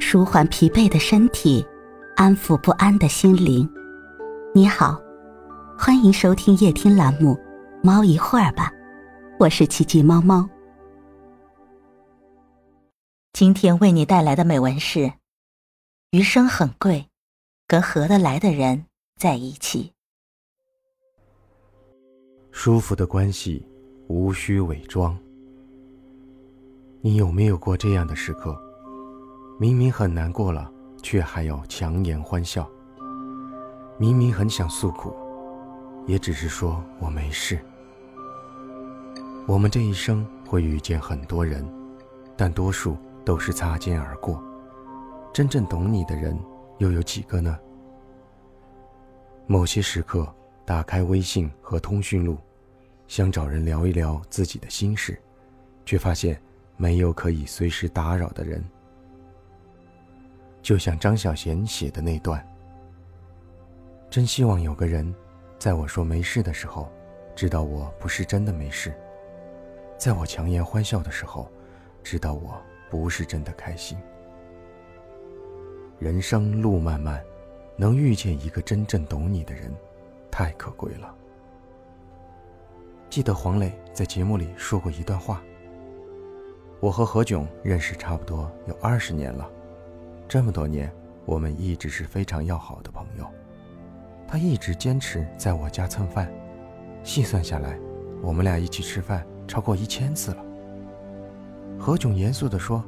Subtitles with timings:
[0.00, 1.66] 舒缓疲惫的身体，
[2.16, 3.68] 安抚不安的心灵。
[4.54, 5.00] 你好，
[5.78, 7.34] 欢迎收听夜听栏目
[7.82, 8.70] 《猫一会儿吧》，
[9.38, 10.48] 我是奇迹猫猫。
[13.32, 15.12] 今天为你带来的美文是：
[16.10, 17.06] 余生很贵，
[17.66, 18.86] 跟合得来的人
[19.16, 19.92] 在一起。
[22.50, 23.64] 舒服的关系，
[24.08, 25.16] 无需伪装。
[27.00, 28.60] 你有没有过这样的时刻？
[29.60, 30.70] 明明很难过了，
[31.02, 32.62] 却还要强颜欢笑；
[33.98, 35.12] 明明很想诉苦，
[36.06, 37.58] 也只是说我没事。
[39.48, 41.68] 我们这一生会遇见很多人，
[42.36, 44.40] 但多数都是擦肩而过。
[45.32, 46.38] 真正懂你的人
[46.78, 47.58] 又有几个呢？
[49.48, 50.32] 某些时刻，
[50.64, 52.38] 打开微信和通讯录，
[53.08, 55.20] 想找人聊一聊自己的心事，
[55.84, 56.40] 却发现。
[56.80, 58.64] 没有可以随时打扰的人，
[60.68, 62.46] 就像张小娴写的那段。
[64.10, 65.14] 真希望有个人，
[65.58, 66.92] 在我说没事的时候，
[67.34, 68.92] 知道我不是真的没事；
[69.96, 71.50] 在我强颜欢笑的时候，
[72.02, 72.60] 知道我
[72.90, 73.96] 不是真的开心。
[75.98, 77.24] 人生路漫漫，
[77.74, 79.74] 能遇见一个真正懂你的人，
[80.30, 81.14] 太可贵了。
[83.08, 85.42] 记得黄磊在节目里说过一段话。
[86.78, 89.50] 我和何炅认识差不多有二十年了，
[90.28, 90.92] 这么多年，
[91.24, 93.26] 我们一直是非常要好的朋友。
[94.26, 96.30] 他一直坚持在我家蹭饭，
[97.02, 97.78] 细算下来，
[98.22, 100.44] 我们俩一起吃饭超过一千次了。
[101.78, 102.84] 何炅严肃地说：“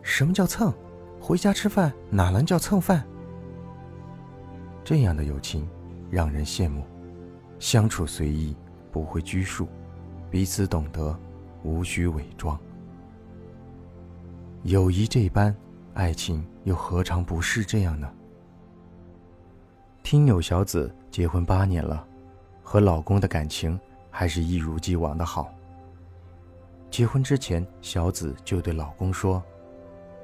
[0.00, 0.72] 什么叫蹭？
[1.20, 3.04] 回家吃饭哪能叫蹭饭？”
[4.82, 5.68] 这样的友情
[6.10, 6.82] 让人羡慕，
[7.58, 8.56] 相处随意，
[8.90, 9.68] 不会拘束，
[10.30, 11.14] 彼此懂得，
[11.62, 12.58] 无需伪装。
[14.62, 15.54] 友谊这般，
[15.94, 18.12] 爱情又何尝不是这样呢？
[20.02, 22.04] 听友小紫结婚八年了，
[22.64, 23.78] 和老公的感情
[24.10, 25.54] 还是一如既往的好。
[26.90, 29.40] 结婚之前，小紫就对老公说：“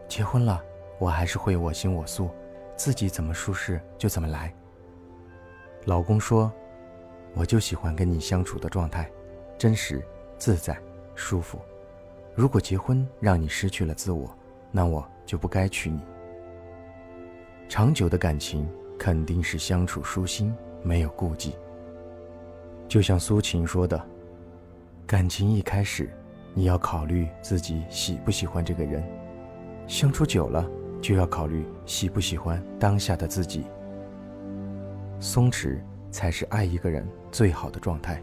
[0.09, 0.61] 结婚了，
[0.99, 2.31] 我还是会我行我素，
[2.77, 4.53] 自己怎么舒适就怎么来。”
[5.87, 6.53] 老公说
[7.33, 9.09] ：“我就喜欢跟你相处的状态，
[9.57, 10.05] 真实、
[10.37, 10.77] 自在、
[11.15, 11.61] 舒服。”
[12.35, 14.29] 如果结婚让你失去了自我，
[14.73, 16.01] 那我就不该娶你。
[17.69, 18.69] 长久的感情
[18.99, 20.53] 肯定是相处舒心，
[20.83, 21.55] 没有顾忌。
[22.89, 24.05] 就像苏秦说的
[25.07, 26.11] ：“感情一开始，
[26.53, 29.01] 你要考虑自己喜不喜欢这个人；
[29.87, 30.69] 相处久了，
[31.01, 33.67] 就要考虑喜不喜欢当下的自己。
[35.21, 35.79] 松弛
[36.11, 38.21] 才是爱一个人最好的状态。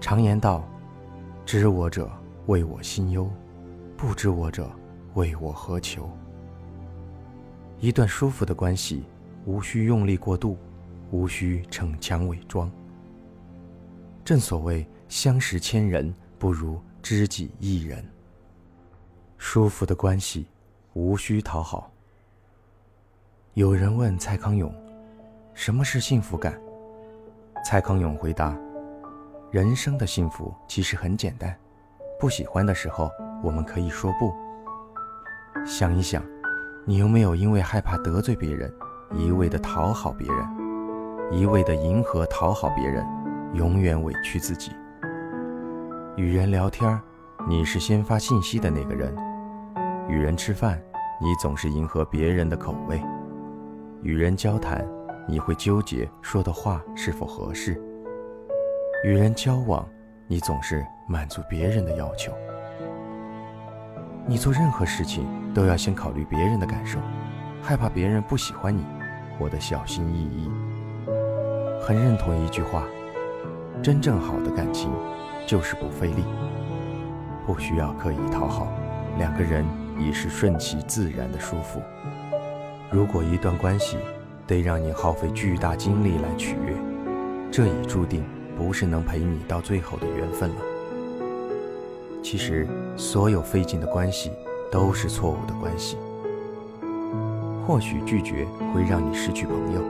[0.00, 0.66] 常言道：
[1.44, 2.10] 知我者。”
[2.46, 3.30] 为我心忧，
[3.96, 4.68] 不知我者
[5.14, 6.10] 为我何求？
[7.78, 9.04] 一段舒服的关系，
[9.44, 10.56] 无需用力过度，
[11.10, 12.70] 无需逞强伪装。
[14.24, 18.04] 正所谓相识千人，不如知己一人。
[19.36, 20.46] 舒服的关系，
[20.92, 21.90] 无需讨好。
[23.54, 24.72] 有人问蔡康永
[25.52, 26.58] ：“什么是幸福感？”
[27.64, 28.56] 蔡康永回答
[29.50, 31.54] ：“人生的幸福其实很简单。”
[32.18, 33.10] 不喜欢的时候，
[33.42, 34.32] 我们可以说不。
[35.64, 36.22] 想一想，
[36.84, 38.72] 你有没有因为害怕得罪别人，
[39.12, 40.46] 一味的讨好别人，
[41.30, 43.06] 一味的迎合讨好别人，
[43.54, 44.72] 永远委屈自己？
[46.16, 47.00] 与人聊天，
[47.48, 49.14] 你是先发信息的那个人；
[50.08, 50.80] 与人吃饭，
[51.20, 52.98] 你总是迎合别人的口味；
[54.02, 54.86] 与人交谈，
[55.28, 57.74] 你会纠结说的话是否合适；
[59.04, 59.88] 与人交往，
[60.26, 60.84] 你总是。
[61.08, 62.32] 满足别人的要求，
[64.24, 66.98] 你做任何事情都要先考虑别人的感受，
[67.60, 68.84] 害怕别人不喜欢你，
[69.36, 70.50] 活得小心翼翼。
[71.82, 72.84] 很认同一句话：
[73.82, 74.90] 真正好的感情
[75.44, 76.24] 就是不费力，
[77.46, 78.68] 不需要刻意讨好，
[79.18, 79.66] 两个人
[79.98, 81.82] 已是顺其自然的舒服。
[82.90, 83.96] 如果一段关系
[84.46, 86.76] 得让你耗费巨大精力来取悦，
[87.50, 88.24] 这已注定
[88.56, 90.71] 不是能陪你到最后的缘分了。
[92.22, 92.66] 其实，
[92.96, 94.30] 所有费劲的关系
[94.70, 95.96] 都是错误的关系。
[97.66, 99.80] 或许拒绝会让你失去朋友，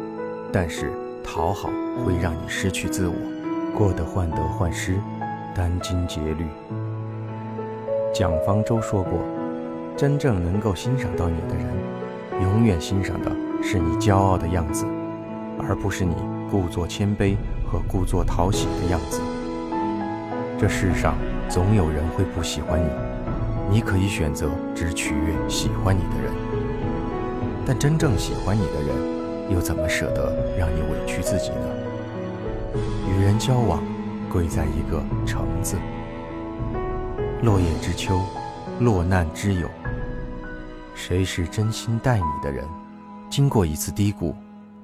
[0.50, 0.90] 但是
[1.22, 1.68] 讨好
[2.04, 3.14] 会让你失去自我，
[3.76, 4.96] 过得患得患失，
[5.54, 6.46] 殚精竭虑。
[8.12, 9.12] 蒋方舟说过
[9.96, 11.66] ：“真正能够欣赏到你的人，
[12.42, 13.30] 永远欣赏的
[13.62, 14.84] 是你骄傲的样子，
[15.58, 16.14] 而不是你
[16.50, 17.36] 故作谦卑
[17.66, 19.20] 和故作讨喜的样子。”
[20.62, 21.18] 这世上。
[21.50, 22.88] 总有人会不喜欢你，
[23.74, 26.32] 你可以选择只取悦喜欢你的人，
[27.66, 31.68] 但真正喜欢你的人，又怎么舍得让你委屈自己呢？
[33.06, 33.82] 与人交往，
[34.30, 35.76] 贵在一个“诚”字。
[37.42, 38.22] 落叶知秋，
[38.80, 39.68] 落难知友。
[40.94, 42.64] 谁是真心待你的人？
[43.28, 44.34] 经过一次低谷，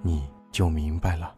[0.02, 1.37] 你就明白了。